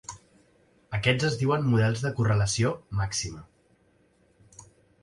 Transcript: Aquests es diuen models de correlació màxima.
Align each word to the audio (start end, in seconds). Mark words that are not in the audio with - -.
Aquests 0.99 1.27
es 1.27 1.37
diuen 1.41 1.67
models 1.75 2.01
de 2.07 2.13
correlació 2.21 2.73
màxima. 3.03 3.47